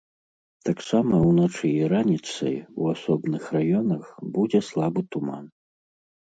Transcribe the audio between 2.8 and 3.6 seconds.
у асобных